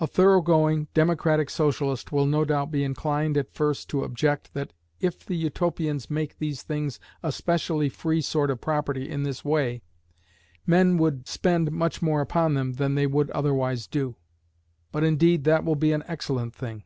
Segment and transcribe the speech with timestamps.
[0.00, 4.72] A thorough going, Democratic Socialist will no doubt be inclined at first to object that
[4.98, 9.82] if the Utopians make these things a specially free sort of property in this way,
[10.64, 14.16] men would spend much more upon them than they would otherwise do,
[14.90, 16.84] but indeed that will be an excellent thing.